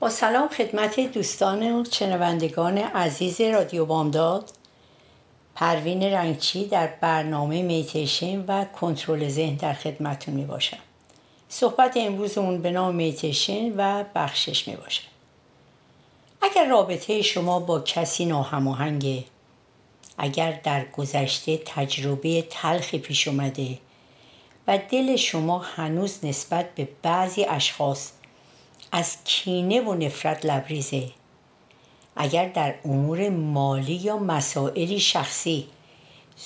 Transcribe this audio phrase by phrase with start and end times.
[0.00, 4.50] با سلام خدمت دوستان و شنوندگان عزیز رادیو بامداد.
[5.54, 10.78] پروین رنگچی در برنامه میتیشن و کنترل ذهن در خدمتون می باشم
[11.48, 15.08] صحبت امروزمون به نام میتیشن و بخشش می باشم
[16.42, 19.24] اگر رابطه شما با کسی ناهماهنگه
[20.18, 23.78] اگر در گذشته تجربه تلخی پیش اومده
[24.68, 28.10] و دل شما هنوز نسبت به بعضی اشخاص
[28.92, 31.10] از کینه و نفرت لبریزه.
[32.16, 35.68] اگر در امور مالی یا مسائلی شخصی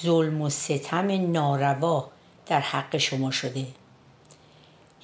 [0.03, 2.09] ظلم و ستم ناروا
[2.47, 3.67] در حق شما شده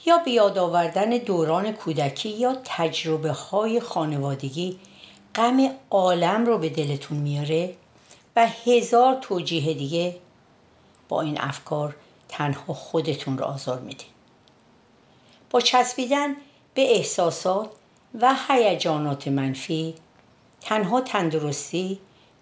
[0.07, 4.79] یا به یاد آوردن دوران کودکی یا تجربه های خانوادگی
[5.35, 7.75] غم عالم رو به دلتون میاره
[8.37, 10.17] و هزار توجیه دیگه
[11.09, 11.97] با این افکار
[12.29, 14.09] تنها خودتون رو آزار میدین
[15.51, 16.37] با چسبیدن
[16.75, 17.71] به احساسات
[18.21, 19.95] و هیجانات منفی
[20.61, 21.99] تنها تندرستی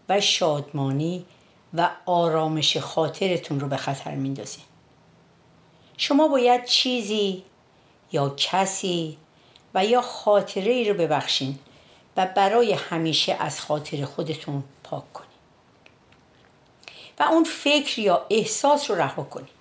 [0.09, 1.25] و شادمانی
[1.75, 4.65] و آرامش خاطرتون رو به خطر میندازید
[5.97, 7.45] شما باید چیزی
[8.13, 9.17] یا کسی
[9.75, 11.59] و یا خاطره ای رو ببخشین
[12.17, 15.31] و برای همیشه از خاطر خودتون پاک کنید
[17.19, 19.57] و اون فکر یا احساس رو رها کنید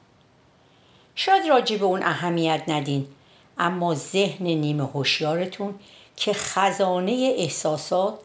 [1.16, 3.08] شاید راجع به اون اهمیت ندین.
[3.58, 5.76] اما ذهن نیمه هوشیارتون
[6.16, 8.20] که خزانه احساسات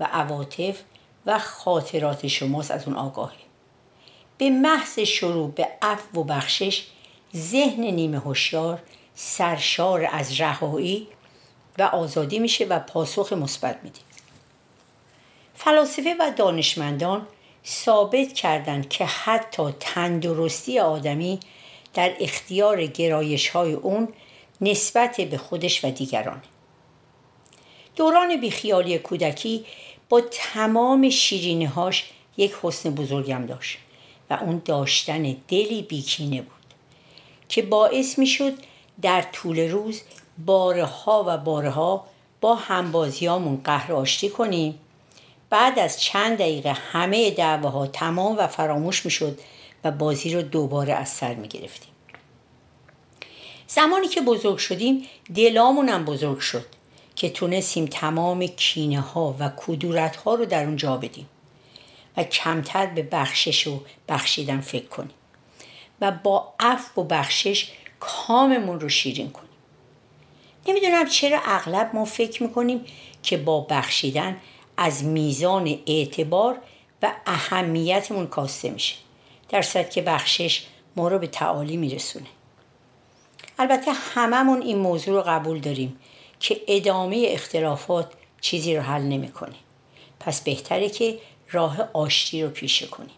[0.00, 0.82] و عواطف
[1.26, 3.32] و خاطرات شماست از اون آگاهه
[4.38, 6.86] به محض شروع به عفو و بخشش
[7.36, 8.82] ذهن نیمه هوشیار
[9.14, 11.08] سرشار از رهایی
[11.78, 13.98] و آزادی میشه و پاسخ مثبت میده.
[15.54, 17.26] فلاسفه و دانشمندان
[17.66, 21.40] ثابت کردند که حتی تندرستی آدمی
[21.94, 24.08] در اختیار گرایش های اون
[24.62, 26.42] نسبت به خودش و دیگران.
[27.96, 29.64] دوران بیخیالی کودکی
[30.08, 33.78] با تمام شیرینهاش یک حسن بزرگم داشت
[34.30, 36.52] و اون داشتن دلی بیکینه بود
[37.48, 38.52] که باعث می شد
[39.02, 40.02] در طول روز
[40.46, 42.06] بارها و بارها
[42.40, 44.78] با همبازیامون قهر آشتی کنیم.
[45.50, 49.38] بعد از چند دقیقه همه دعواها تمام و فراموش می شد
[49.84, 51.91] و بازی رو دوباره از سر می گرفتیم
[53.74, 56.66] زمانی که بزرگ شدیم دلامونم بزرگ شد
[57.14, 61.28] که تونستیم تمام کینه ها و کدورت ها رو در اون جا بدیم
[62.16, 65.10] و کمتر به بخشش و بخشیدن فکر کنیم
[66.00, 69.48] و با عفو و بخشش کاممون رو شیرین کنیم.
[70.66, 72.84] نمی‌دونم چرا اغلب ما فکر می‌کنیم
[73.22, 74.36] که با بخشیدن
[74.76, 76.58] از میزان اعتبار
[77.02, 78.94] و اهمیتمون کاسته میشه
[79.48, 80.66] در که بخشش
[80.96, 82.26] ما رو به تعالی میرسونه.
[83.62, 85.96] البته هممون این موضوع رو قبول داریم
[86.40, 89.54] که ادامه اختلافات چیزی رو حل نمی‌کنه.
[90.20, 91.18] پس بهتره که
[91.50, 93.16] راه آشتی رو پیشه کنیم.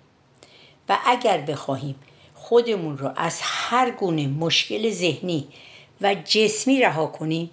[0.89, 1.95] و اگر بخواهیم
[2.35, 5.49] خودمون رو از هر گونه مشکل ذهنی
[6.01, 7.51] و جسمی رها کنیم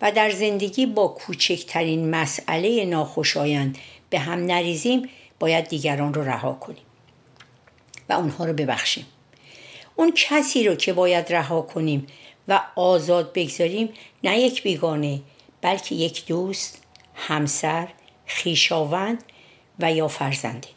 [0.00, 3.78] و در زندگی با کوچکترین مسئله ناخوشایند
[4.10, 5.08] به هم نریزیم
[5.38, 6.82] باید دیگران رو رها کنیم
[8.08, 9.06] و اونها رو ببخشیم.
[10.00, 12.06] اون کسی رو که باید رها کنیم
[12.48, 13.88] و آزاد بگذاریم
[14.24, 15.20] نه یک بیگانه
[15.60, 16.82] بلکه یک دوست
[17.14, 17.88] همسر
[18.26, 19.24] خیشاوند
[19.78, 20.68] و یا فرزنده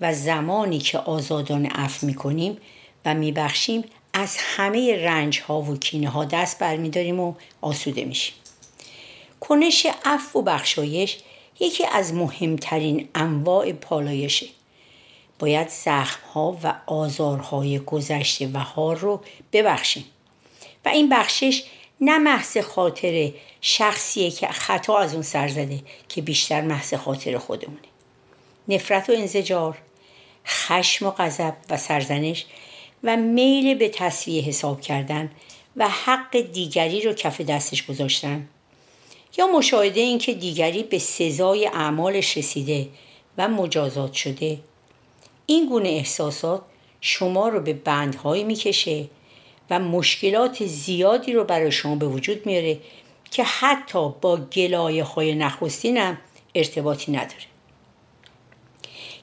[0.00, 2.58] و زمانی که آزادان عفو می‌کنیم
[3.04, 8.34] و میبخشیم از همه رنج ها و کینه ها دست برمیداریم و آسوده میشیم.
[9.40, 11.18] کنش عفو و بخشایش
[11.60, 14.46] یکی از مهمترین انواع پالایشه.
[15.38, 19.20] باید زخم ها و آزارهای گذشته و ها رو
[19.52, 20.04] ببخشیم.
[20.84, 21.62] و این بخشش
[22.00, 27.78] نه محض خاطر شخصیه که خطا از اون سر زده که بیشتر محض خاطر خودمونه.
[28.68, 29.78] نفرت و انزجار
[30.46, 32.46] خشم و غضب و سرزنش
[33.04, 35.30] و میل به تصویه حساب کردن
[35.76, 38.48] و حق دیگری رو کف دستش گذاشتن.
[39.38, 42.88] یا مشاهده این که دیگری به سزای اعمالش رسیده
[43.38, 44.58] و مجازات شده
[45.50, 46.62] این گونه احساسات
[47.00, 49.08] شما رو به بندهایی می‌کشه
[49.70, 52.78] و مشکلات زیادی رو برای شما به وجود میاره
[53.30, 56.18] که حتی با گلایه های نخستینم
[56.54, 57.44] ارتباطی نداره.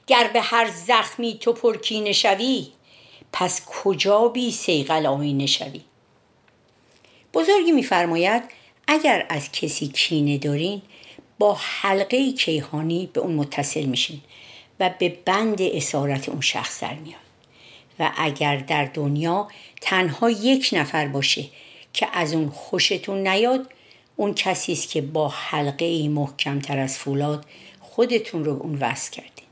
[0.06, 2.66] گر به هر زخمی تو پرکینه شوی
[3.32, 5.80] پس کجا بی سیغل آینه شوی؟
[7.34, 8.42] بزرگی میفرماید
[8.86, 10.82] اگر از کسی کینه دارین
[11.38, 14.20] با حلقه کیهانی به اون متصل میشین.
[14.80, 17.20] و به بند اسارت اون شخص در میاد.
[17.98, 19.48] و اگر در دنیا
[19.80, 21.44] تنها یک نفر باشه
[21.92, 23.72] که از اون خوشتون نیاد
[24.16, 27.44] اون کسی است که با حلقه ای محکمتر از فولاد
[27.80, 29.46] خودتون رو اون وصل کردین.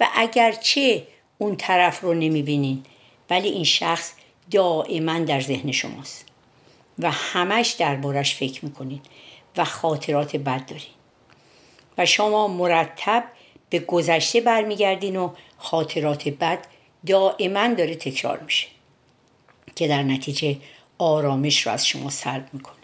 [0.00, 1.06] و اگرچه
[1.38, 2.82] اون طرف رو نمی‌بینین
[3.30, 4.12] ولی این شخص
[4.50, 6.26] دائما در ذهن شماست.
[6.98, 9.00] و همش دربارش فکر می‌کنین
[9.56, 10.86] و خاطرات بد دارین.
[11.98, 13.24] و شما مرتب
[13.72, 16.66] به گذشته برمیگردین و خاطرات بد
[17.06, 18.66] دائما داره تکرار میشه
[19.76, 20.56] که در نتیجه
[20.98, 22.74] آرامش رو از شما سلب می‌کنه.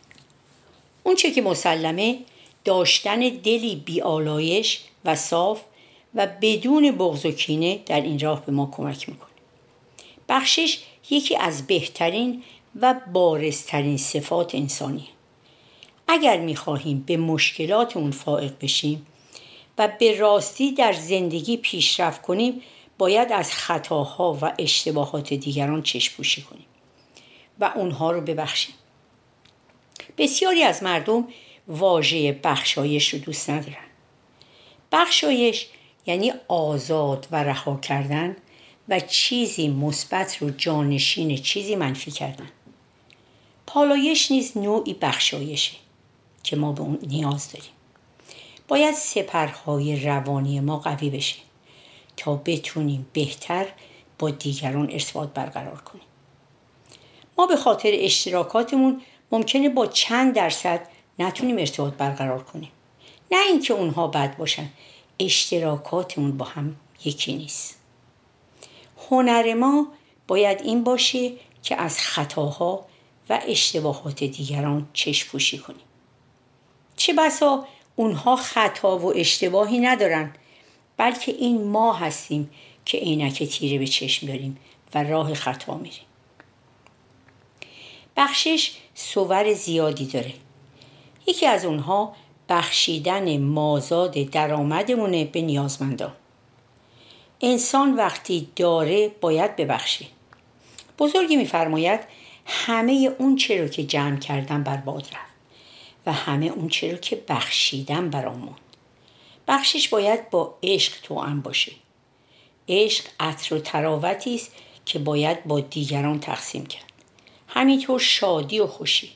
[1.02, 2.18] اون چه که مسلمه
[2.64, 5.60] داشتن دلی بیالایش و صاف
[6.14, 9.28] و بدون بغض و کینه در این راه به ما کمک می‌کنه.
[10.28, 10.78] بخشش
[11.10, 12.42] یکی از بهترین
[12.80, 15.08] و بارزترین صفات انسانیه.
[16.08, 19.06] اگر می‌خواهیم به مشکلات اون فائق بشیم
[19.78, 22.62] و به راستی در زندگی پیشرفت کنیم
[22.98, 26.66] باید از خطاها و اشتباهات دیگران چشم پوشی کنیم
[27.60, 28.74] و اونها رو ببخشیم.
[30.18, 31.28] بسیاری از مردم
[31.68, 33.86] واژه بخشایش رو دوست ندارن.
[34.92, 35.66] بخشایش
[36.06, 38.36] یعنی آزاد و رها کردن
[38.88, 42.50] و چیزی مثبت رو جانشین چیزی منفی کردن.
[43.66, 45.76] پالایش نیز نوعی بخشایشه
[46.42, 47.70] که ما به اون نیاز داریم.
[48.68, 51.36] باید سپرهای روانی ما قوی بشه
[52.16, 53.66] تا بتونیم بهتر
[54.18, 56.04] با دیگران ارتباط برقرار کنیم.
[57.38, 60.88] ما به خاطر اشتراکاتمون ممکنه با چند درصد
[61.18, 62.70] نتونیم ارتباط برقرار کنیم.
[63.30, 64.68] نه اینکه اونها بد باشن
[65.18, 67.78] اشتراکاتمون با هم یکی نیست.
[69.10, 69.88] هنر ما
[70.26, 71.32] باید این باشه
[71.62, 72.86] که از خطاها
[73.30, 75.80] و اشتباهات دیگران چشم پوشی کنیم.
[76.96, 77.66] چه بسا
[77.98, 80.32] اونها خطا و اشتباهی ندارن
[80.96, 82.50] بلکه این ما هستیم
[82.84, 84.56] که عینک تیره به چشم داریم
[84.94, 86.02] و راه خطا میریم.
[88.16, 90.32] بخشش سور زیادی داره.
[91.26, 92.14] یکی از اونها
[92.48, 96.12] بخشیدن مازاد درآمدمونه به نیازمندان
[97.40, 100.06] انسان وقتی داره باید ببخشه.
[100.98, 102.00] بزرگی میفرماید
[102.46, 105.37] همه اون چرا که جمع کردن برباد رفت.
[106.08, 108.54] و همه اون چرا که بخشیدن برامون
[109.48, 111.72] بخشش باید با عشق توأم باشه.
[112.68, 114.52] عشق عطر و تراوتی است
[114.84, 116.92] که باید با دیگران تقسیم کرد.
[117.48, 119.10] همینطور شادی و خوشی.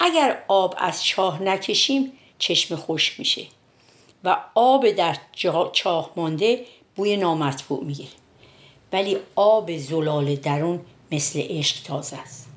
[0.00, 3.46] اگر آب از چاه نکشیم چشم خوش میشه
[4.24, 5.16] و آب در
[5.72, 6.64] چاه مانده
[6.96, 8.10] بوی نامطبوع می‌گیره.
[8.92, 10.80] ولی آب زلال درون
[11.12, 12.48] مثل عشق تازه است.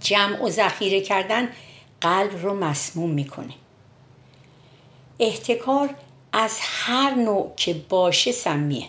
[0.00, 1.48] جمع و ذخیره کردن
[2.04, 3.54] قلب رو مسموم می‌کنه.
[5.18, 5.94] احتکار
[6.32, 8.88] از هر نوع که باشه سمیه.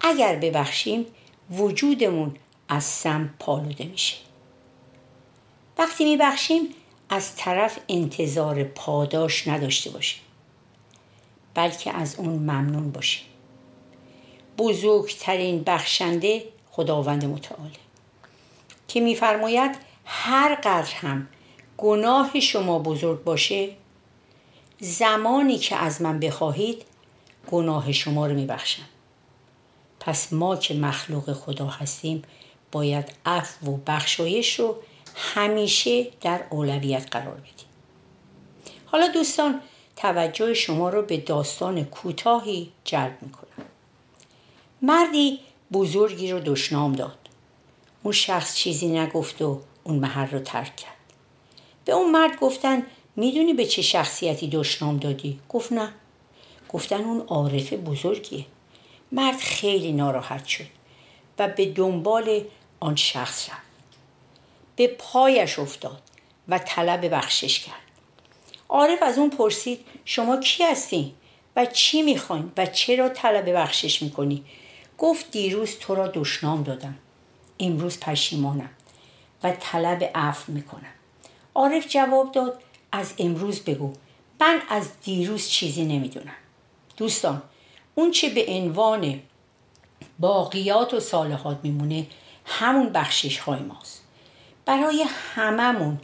[0.00, 1.06] اگر ببخشیم
[1.50, 2.36] وجودمون
[2.68, 4.16] از سم پالوده میشه.
[5.78, 6.62] وقتی میبخشیم
[7.08, 10.22] از طرف انتظار پاداش نداشته باشیم
[11.54, 13.26] بلکه از اون ممنون باشیم.
[14.58, 17.70] بزرگترین بخشنده خداوند متعاله
[18.88, 21.28] که میفرماید هر قدر هم
[21.78, 23.70] گناه شما بزرگ باشه.
[24.80, 26.84] زمانی که از من بخواهید
[27.50, 28.82] گناه شما رو میبخشم.
[30.00, 32.22] پس ما که مخلوق خدا هستیم
[32.72, 34.76] باید عفو و بخشایش رو
[35.14, 37.66] همیشه در اولویت قرار بدیم.
[38.86, 39.60] حالا دوستان
[39.96, 43.66] توجه شما رو به داستان کوتاهی جلب می‌کنم.
[44.82, 45.40] مردی
[45.72, 47.18] بزرگی رو دشنام داد.
[48.02, 50.95] اون شخص چیزی نگفت و اون محل رو ترک کرد.
[51.86, 52.82] به اون مرد گفتن
[53.16, 55.92] می‌دونی به چه شخصیتی دشنام دادی؟ گفت نه.
[56.68, 58.46] گفتن اون عارف بزرگیه.
[59.12, 60.64] مرد خیلی ناراحت شد
[61.38, 62.40] و به دنبال
[62.80, 63.60] آن شخص رفت.
[64.76, 66.02] به پایش افتاد
[66.48, 67.82] و طلب بخشش کرد.
[68.68, 71.14] عارف از اون پرسید شما کی هستی
[71.56, 74.44] و چی می‌خواین و چرا طلب بخشش می‌کنی؟
[74.98, 76.96] گفت دیروز تو را دشنام دادم.
[77.60, 78.70] امروز پشیمانم
[79.42, 80.95] و طلب عفو می‌کنم.
[81.56, 83.92] عارف جواب داد از امروز بگو.
[84.40, 86.36] من از دیروز چیزی نمی‌دونم.
[86.96, 87.42] دوستان
[87.94, 89.20] اون چه به عنوان
[90.18, 92.06] باقیات و صالحات میمونه
[92.44, 94.02] همون بخشش های ماست.
[94.64, 96.00] برای هممون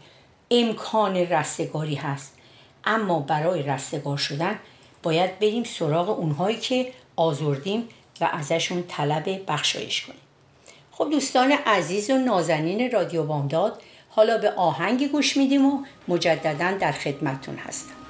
[0.50, 2.38] امکان رستگاری هست
[2.84, 4.58] اما برای رستگار شدن
[5.02, 7.88] باید بریم سراغ اونهایی که آزردیم
[8.20, 10.18] و ازشون طلب بخشایش کنیم.
[10.92, 13.82] خب دوستان عزیز و نازنین رادیو بامداد
[14.14, 18.01] حالا به آهنگ گوش میدیم و مجددا در خدمتتون هستم.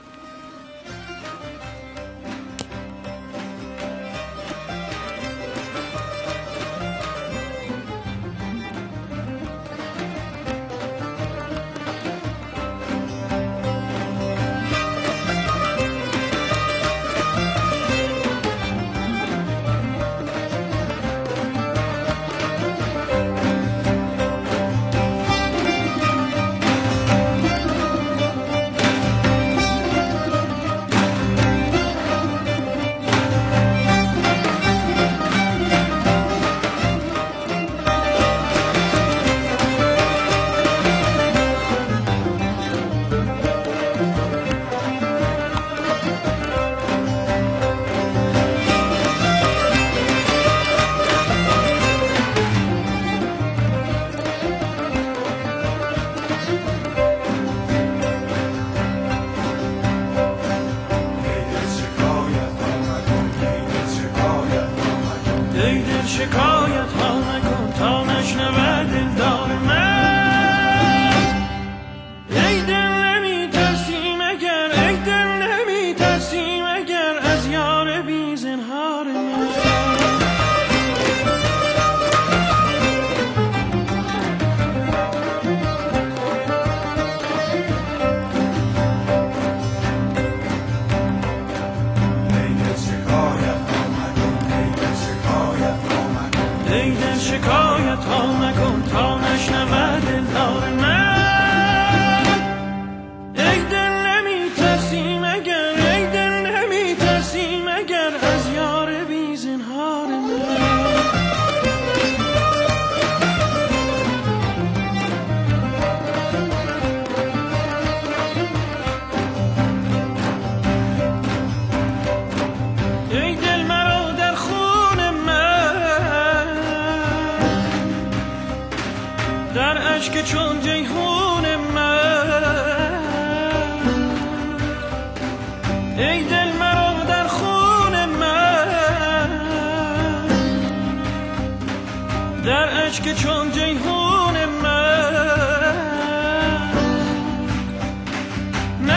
[96.73, 100.22] دیدن شکایت ها نکن تا نشنود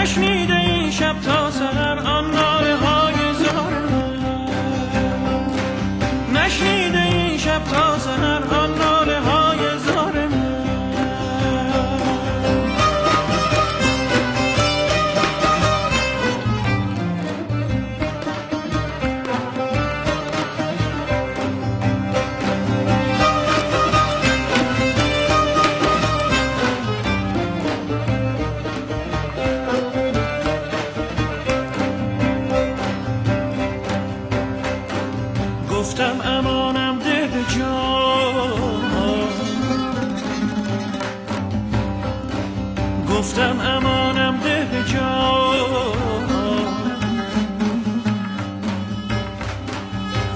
[0.06, 1.45] نشنیده این شب تا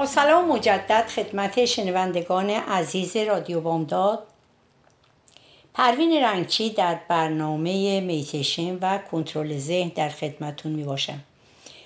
[0.07, 4.27] سلام مجدد خدمت شنوندگان عزیز رادیو بامداد.
[5.75, 11.21] پروین رنگچی در برنامه میتیشن و کنترل ذهن در خدمتون می باشم.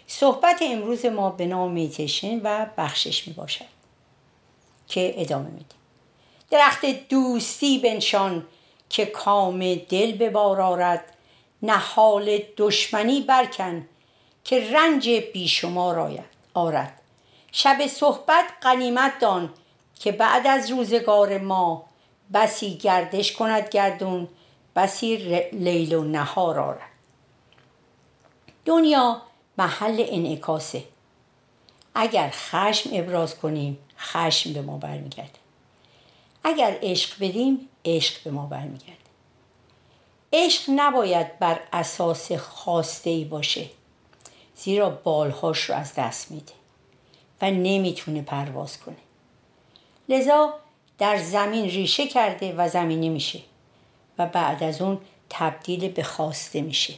[0.06, 3.64] صحبت امروز ما به نام میتیشن و بخشش می باشد
[4.88, 5.78] که ادامه میدیم.
[6.50, 8.46] درخت دوستی بنشان
[8.88, 11.04] که کام دل به بار آرد.
[11.62, 13.86] نهال دشمنی برکن
[14.44, 16.24] که رنج بیشمار
[16.54, 16.99] آرد.
[17.52, 19.54] شب صحبت قنیمت دان
[19.94, 21.84] که بعد از روزگار ما
[22.34, 24.28] بسی گردش کند گردون
[24.76, 25.16] بسی
[25.52, 26.80] لیل و نهار آرد.
[28.64, 29.22] دنیا
[29.58, 30.84] محل انعکاسه.
[31.94, 35.38] اگر خشم ابراز کنیم خشم به ما برمیگرده.
[36.44, 38.94] اگر عشق بدیم عشق به ما برمیگرده.
[40.32, 43.66] عشق نباید بر اساس خواسته ای باشه
[44.56, 46.59] زیرا بالهاش رو از دست میده.
[47.42, 48.96] و نمی‌تونه پرواز کنه.
[50.08, 50.54] لذا
[50.98, 53.40] در زمین ریشه کرده و زمینی میشه
[54.18, 54.98] و بعد از اون
[55.30, 56.94] تبدیل به خواسته میشه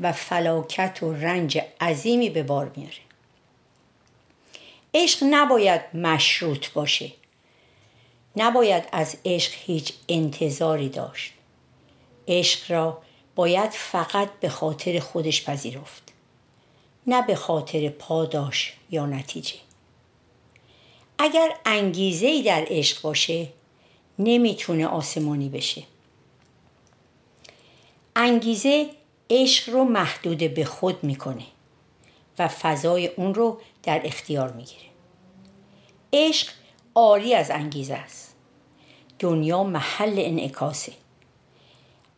[0.00, 2.94] و فلاکت و رنج عظیمی به بار میاره.
[4.94, 7.12] عشق نباید مشروط باشه.
[8.36, 11.32] نباید از عشق هیچ انتظاری داشت.
[12.28, 13.02] عشق را
[13.34, 16.03] باید فقط به خاطر خودش پذیرفت.
[17.06, 19.54] نه به خاطر پاداش یا نتیجه.
[21.18, 23.48] اگر انگیزه ای در عشق باشه
[24.18, 25.82] نمی‌تونه آسمانی بشه.
[28.16, 28.90] انگیزه
[29.30, 31.44] عشق رو محدود به خود می‌کنه
[32.38, 34.84] و فضای اون رو در اختیار می‌گیره.
[36.12, 36.52] عشق
[36.94, 38.34] عالی از انگیزه است.
[39.18, 40.92] دنیا محل انعکاسه.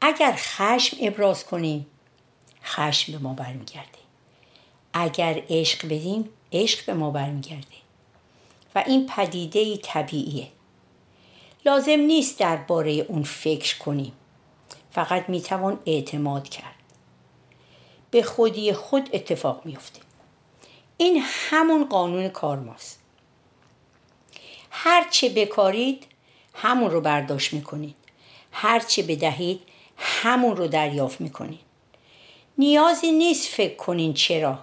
[0.01, 1.87] اگر خشم ابراز کنیم
[2.65, 4.06] خشم به ما برمیگرده.
[4.99, 7.67] اگر عشق بدیم عشق به ما برمیگرده.
[8.75, 10.49] و این پدیده طبیعیه.
[11.67, 14.13] لازم نیست درباره اون فکر کنیم.
[14.91, 16.75] فقط می‌توان اعتماد کرد.
[18.11, 20.01] به خودی خود اتفاق میفته
[20.97, 23.01] این همون قانون کارماست
[24.71, 26.07] هرچه بکارید
[26.55, 27.97] همون رو برداشت می‌کنید.
[28.53, 29.61] هرچه بدهید
[29.97, 31.61] همون رو دریافت می‌کنید.
[32.59, 34.59] نیازی نیست فکر کنین چرا.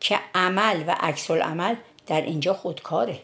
[0.00, 1.76] که عمل و عکس عمل
[2.06, 3.22] در اینجا خودکاره.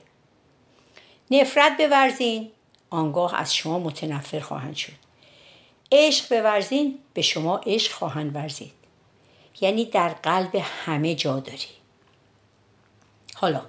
[1.31, 2.50] نفرت بورزین
[2.90, 4.93] آنگاه از شما متنفر خواهند شد.
[5.93, 8.73] عشق بورزین به شما عشق خواهند ورزید.
[9.61, 11.69] یعنی در قلب همه جا داری.
[13.35, 13.62] حالا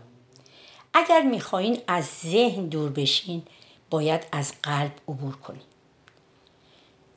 [0.93, 3.43] اگر می‌خواهین از ذهن دور بشین
[3.89, 5.61] باید از قلب عبور کنیم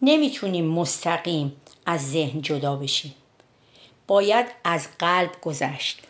[0.02, 3.14] نمی‌تونیم مستقیم از ذهن جدا بشیم
[4.08, 6.00] باید از قلب گذشت.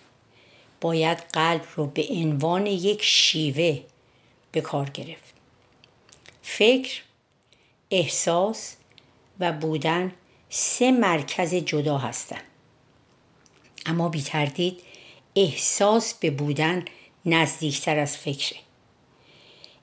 [0.80, 3.80] باید قلب رو به عنوان یک شیوه
[4.52, 5.34] به کار گرفت.
[6.42, 7.02] فکر
[7.90, 8.76] احساس
[9.40, 10.12] و بودن
[10.50, 12.44] سه مرکز جدا هستند
[13.86, 14.82] اما بی تردید
[15.36, 16.84] احساس به بودن
[17.24, 18.58] نزدیکتر از فکره.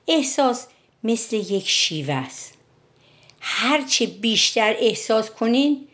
[0.08, 0.66] احساس
[1.04, 2.54] مثل یک شیوه است.
[3.40, 5.88] هرچه بیشتر احساس کنین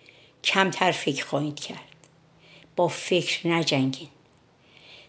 [0.45, 1.92] کمتر فکر خواهید کرد.
[2.83, 4.09] با فکر نجنگین.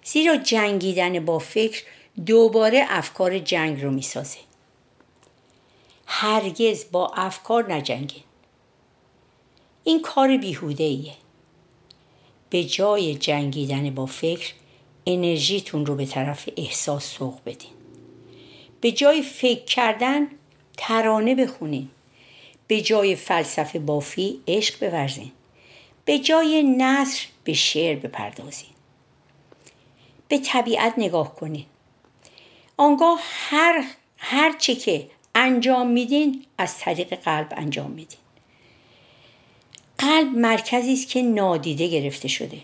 [0.04, 1.84] زیرا جنگیدن با فکر
[2.26, 4.38] دوباره افکار جنگ رو می‌سازه.
[6.06, 8.24] هرگز با افکار نجنگین.
[9.84, 11.14] این کار بیهوده ایه
[12.50, 14.54] به جای جنگیدن با فکر
[15.06, 17.72] انرژیتون رو به طرف احساس سوق بدین.
[18.82, 20.28] به جای فکر کردن
[20.78, 21.90] ترانه بخونین.
[22.68, 25.32] به جای فلسفه بافی عشق بورزین.
[26.06, 28.70] به جای نصر به شعر بپردازین
[30.28, 31.66] به طبیعت نگاه کنین
[32.78, 33.84] آنگاه هر
[34.18, 38.20] هر چه که انجام میدین از طریق قلب انجام میدین.
[39.98, 42.58] قلب مرکزی است که نادیده گرفته شده.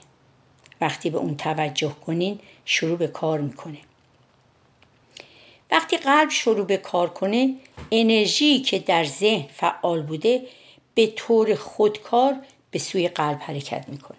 [0.81, 3.77] وقتی به اون توجه کنین شروع به کار می‌کنه.
[5.71, 7.55] وقتی قلب شروع به کار کنه
[7.91, 10.47] انرژی که در ذهن فعال بوده
[10.95, 12.35] به طور خودکار
[12.71, 14.17] به سوی قلب حرکت می‌کنه.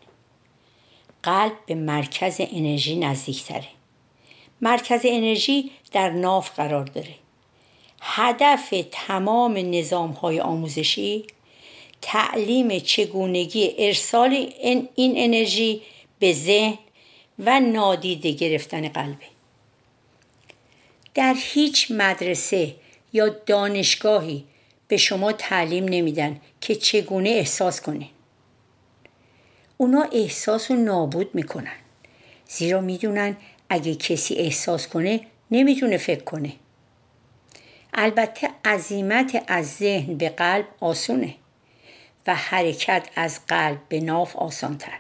[1.23, 3.69] قلب به مرکز انرژی نزدیکتره.
[4.61, 7.15] مرکز انرژی در ناف قرار داره.
[8.01, 11.25] هدف تمام نظام های آموزشی
[12.03, 15.83] تعلیم چگونگی ارسال این انرژی
[16.19, 16.79] به ذهن
[17.39, 19.27] و نادیده گرفتن قلبه.
[21.15, 22.75] در هیچ مدرسه
[23.13, 24.45] یا دانشگاهی
[24.89, 28.07] به شما تعلیم نمیدن که چگونه احساس کنه.
[29.81, 31.77] اونا احساس رو نابود می‌کنن.
[32.49, 33.37] زیرا می‌دونن
[33.69, 36.53] اگه کسی احساس کنه نمی‌تونه فکر کنه.
[37.95, 41.35] البته عظیمت از ذهن به قلب آسونه
[42.27, 44.99] و حرکت از قلب به ناف آسانتر.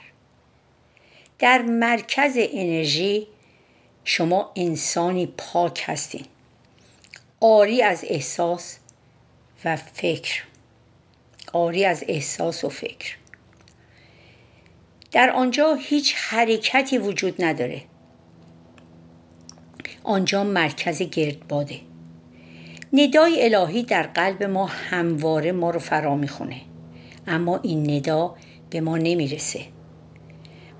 [1.38, 3.26] در مرکز انرژی
[4.04, 6.26] شما انسانی پاک هستین.
[7.40, 8.78] آری از احساس
[9.64, 10.42] و فکر.
[11.52, 13.19] آری از احساس و فکر.
[15.12, 17.83] در آنجا هیچ حرکتی وجود نداره.
[20.05, 21.81] آنجا مرکز گردباده.
[22.92, 26.61] ندای الهی در قلب ما همواره ما رو فرا می‌خونه.
[27.27, 28.35] اما این ندا
[28.70, 29.61] به ما نمی‌رسه.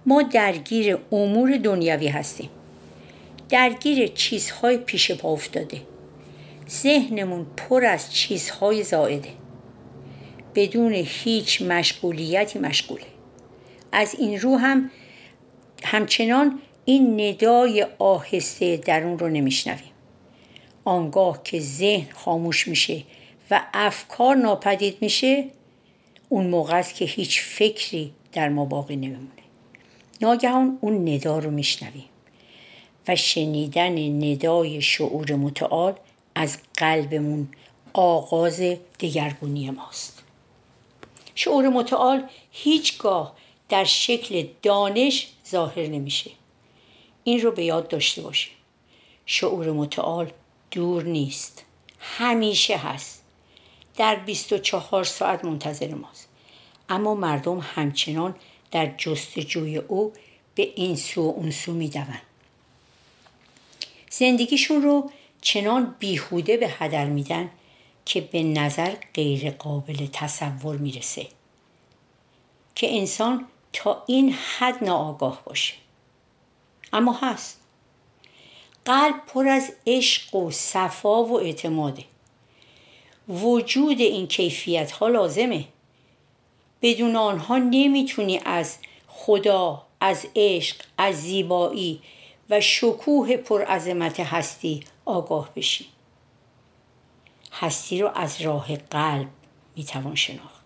[0.07, 2.51] ما درگیر امور دنیوی هستیم.
[3.49, 5.83] درگیر چیزهای پیش پا افتاده.
[6.69, 9.31] ذهنمون پر از چیزهای زائده.
[10.55, 13.07] بدون هیچ مشغولیتی مشغوله.
[13.93, 14.91] از این رو هم
[15.85, 19.93] همچنان این ندای آهسته درون رو نمیشنویم.
[20.85, 23.03] آنگاه که ذهن خاموش میشه
[23.51, 25.45] و افکار ناپدید میشه
[26.29, 29.29] اون موقع است که هیچ فکری در ما باقی نمیمونه.
[30.21, 32.05] ناگهان اون ندا رو میشنویم
[33.09, 35.95] و شنیدن ندای شعور متعال
[36.35, 37.49] از قلبمون
[37.93, 38.63] آغاز
[39.01, 40.23] دگرگونی ماست.
[41.35, 43.37] شعور متعال هیچگاه
[43.71, 46.31] در شکل دانش ظاهر نمیشه.
[47.25, 48.49] این رو به یاد داشته باشه
[49.27, 50.33] شعور متعال
[50.71, 51.65] دور نیست.
[52.01, 53.23] همیشه هست.
[53.97, 56.29] در 24 ساعت منتظر ماست.
[56.89, 58.35] اما مردم همچنان
[58.71, 60.13] در جستجوی او
[60.55, 62.23] به این سو و اون سو می‌دوند
[64.11, 65.11] زندگیشون رو
[65.43, 67.51] چنان بیهوده به هدر میدن
[68.05, 71.27] که به نظر غیر قابل تصور می‌رسه.
[72.75, 75.75] که انسان تا این حد ناآگاه باشه.
[76.93, 77.61] اما هست.
[78.85, 82.05] قلب پر از عشق و صفا و اعتماده.
[83.29, 85.65] وجود این کیفیت ها لازمه.
[86.83, 92.03] بدون آنها نمی‌تونی از خدا از عشق از زیبایی
[92.51, 95.87] و شکوه پرعظمت هستی آگاه بشی.
[97.53, 99.29] هستی رو از راه قلب
[99.77, 100.65] می‌توان شناخت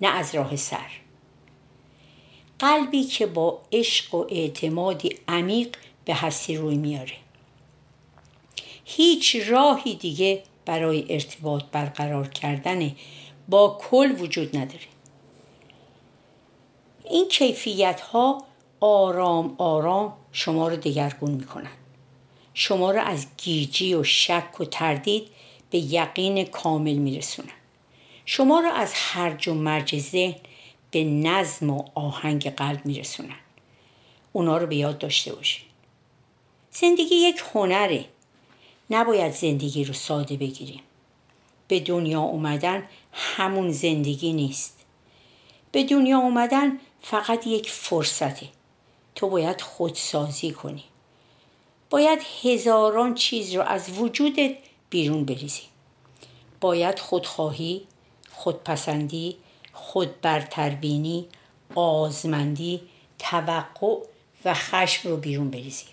[0.00, 0.90] نه از راه سر.
[2.58, 7.16] قلبی که با عشق و اعتمادی عمیق به هستی روی میاره.
[8.84, 12.92] هیچ راهی دیگه برای ارتباط برقرار کردن
[13.48, 14.86] با کل وجود نداره.
[17.10, 18.44] این کیفیت ها
[18.80, 21.72] آرام آرام شما رو دگرگون می‌کنن.
[22.54, 25.28] شما رو از گیجی و شک و تردید
[25.70, 27.48] به یقین کامل میرسونن.
[28.26, 30.36] شما رو از هرج و مرج ذهن
[30.94, 33.36] به نظم و آهنگ قلب میرسونن.
[34.32, 35.64] اونا رو به یاد داشته باشید
[36.70, 38.04] زندگی یک هنره.
[38.90, 40.80] نباید زندگی رو ساده بگیریم.
[41.68, 44.84] به دنیا اومدن همون زندگی نیست.
[45.72, 48.48] به دنیا اومدن فقط یک فرصته.
[49.14, 50.84] تو باید خودسازی کنی.
[51.90, 54.56] باید هزاران چیز رو از وجودت
[54.90, 55.62] بیرون بریزی.
[56.60, 57.82] باید خودخواهی
[58.32, 59.36] خودپسندی
[59.74, 61.26] خودبرتربینی
[61.74, 62.80] آزمندی
[63.18, 63.96] توقع
[64.44, 65.86] و خشم رو بیرون بریزی.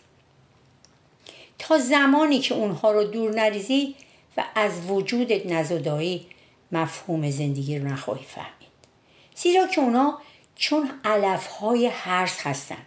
[1.59, 3.95] تا زمانی که اونها رو دور نریزی
[4.37, 6.27] و از وجودت نزدایی
[6.71, 8.71] مفهوم زندگی رو نخواهی فهمید.
[9.35, 10.17] زیرا که اونا
[10.55, 12.85] چون علفهای هرز هستند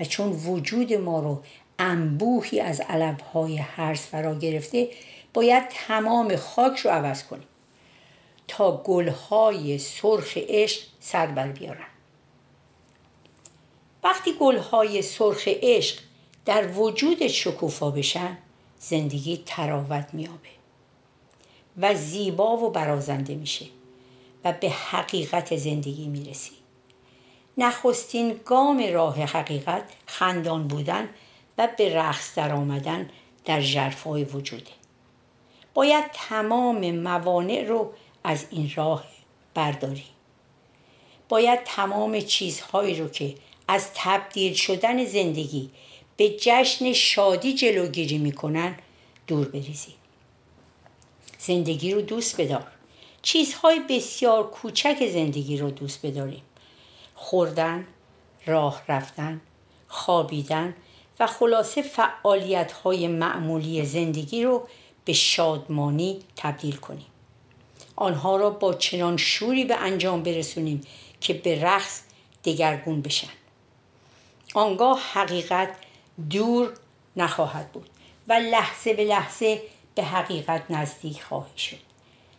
[0.00, 1.42] و چون وجود ما رو
[1.78, 4.88] انبوهی از علفهای هرز فرا گرفته
[5.34, 7.48] باید تمام خاک رو عوض کنیم.
[8.56, 11.86] تا گلهای سرخ عشق سر بر بیارن
[14.04, 15.98] وقتی گلهای سرخ عشق
[16.44, 18.38] در وجود شکوفا بشن
[18.78, 20.48] زندگی تراوت میابه
[21.78, 23.66] و زیبا و برازنده میشه
[24.44, 26.52] و به حقیقت زندگی می‌رسی.
[27.58, 31.08] نخستین گام راه حقیقت خندان بودن
[31.58, 33.10] و به رقص در آمدن
[33.44, 34.70] در جرفای وجوده.
[35.74, 37.92] باید تمام موانع رو
[38.24, 39.04] از این راه
[39.54, 40.04] برداری.
[41.28, 43.34] باید تمام چیزهایی رو که
[43.68, 45.70] از تبدیل شدن زندگی
[46.16, 48.76] به جشن شادی جلوگیری می‌کنن
[49.26, 49.94] دور بریزی.
[51.38, 52.66] زندگی رو دوست بدار.
[53.22, 56.42] چیزهای بسیار کوچک زندگی رو دوست بداریم.
[57.14, 57.86] خوردن
[58.46, 59.40] راه رفتن
[59.88, 60.76] خوابیدن
[61.20, 64.68] و خلاصه فعالیت های معمولی زندگی رو
[65.04, 67.11] به شادمانی تبدیل کنیم.
[67.96, 70.80] آنها را با چنان شوری به انجام برسونیم
[71.20, 72.00] که به رقص
[72.44, 73.32] دگرگون بشن.
[74.54, 75.68] آنگاه حقیقت
[76.30, 76.72] دور
[77.16, 77.90] نخواهد بود
[78.28, 79.62] و لحظه به لحظه
[79.94, 81.92] به حقیقت نزدیک خواهی شد.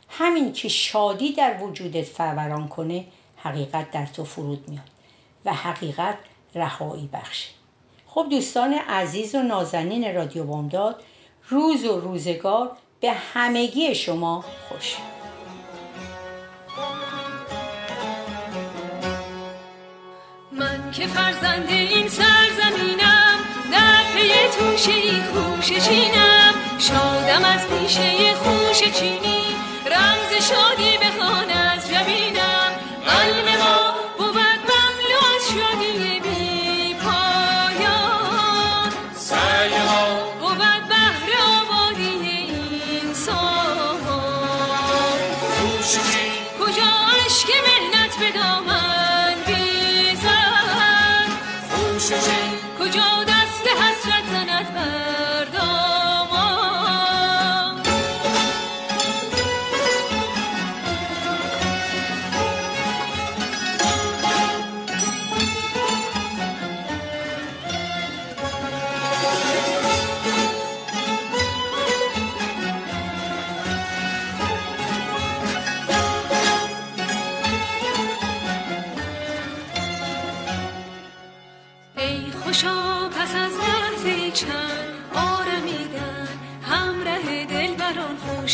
[0.09, 3.05] همین که شادی در وجودت فوران کنه
[3.37, 4.89] حقیقت در تو فرود میاد
[5.45, 6.17] و حقیقت
[6.55, 7.49] رهایی بخشه
[8.07, 11.03] خب دوستان عزیز و نازنین رادیو بامداد
[11.49, 14.95] روز و روزگار به همگی شما خوش.
[20.93, 23.37] که فرزند این سرزمینم
[23.71, 24.29] در پی
[24.59, 24.91] توشه
[25.33, 26.53] خوش چینم.
[26.79, 29.32] شادم از پیشه خوش چینی.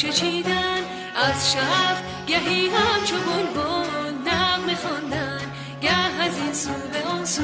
[0.01, 0.81] گوشه چیدن.
[1.15, 5.41] از شب گهی همچو بلبل نغمه خواندن.
[5.81, 7.41] گه از این سو به آن سو